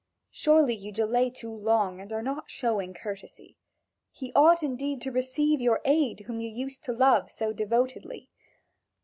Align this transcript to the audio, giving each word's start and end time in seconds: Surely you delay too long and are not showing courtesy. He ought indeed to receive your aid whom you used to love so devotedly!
Surely 0.31 0.73
you 0.73 0.91
delay 0.91 1.29
too 1.29 1.53
long 1.53 2.01
and 2.01 2.11
are 2.11 2.23
not 2.23 2.49
showing 2.49 2.91
courtesy. 2.91 3.55
He 4.11 4.33
ought 4.33 4.63
indeed 4.63 4.99
to 5.03 5.11
receive 5.11 5.61
your 5.61 5.79
aid 5.85 6.21
whom 6.21 6.41
you 6.41 6.49
used 6.49 6.83
to 6.85 6.91
love 6.91 7.29
so 7.29 7.53
devotedly! 7.53 8.27